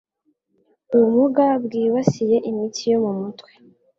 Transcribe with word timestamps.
Ubumuga 0.93 1.45
bwibasiye 1.63 2.37
imitsi 2.49 2.83
yo 2.91 2.97
mu 3.05 3.11
mutwe 3.19 3.51